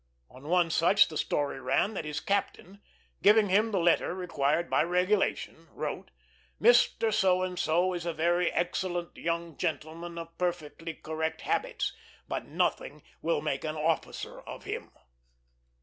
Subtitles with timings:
[0.31, 2.81] Of one such the story ran that his captain,
[3.21, 6.09] giving him the letter required by regulation, wrote,
[6.59, 7.13] "Mr.
[7.13, 11.93] So and So is a very excellent young gentleman, of perfectly correct habits,
[12.27, 14.89] but nothing will make an officer of him."